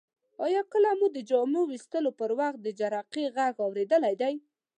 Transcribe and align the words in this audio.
آیا 0.45 0.61
کله 0.73 0.89
مو 0.99 1.07
د 1.15 1.17
جامو 1.29 1.61
ویستلو 1.65 2.11
پر 2.19 2.31
وخت 2.39 2.59
د 2.61 2.67
جرقې 2.79 3.25
غږ 3.35 3.55
اوریدلی 3.65 4.13
دی؟ 4.21 4.35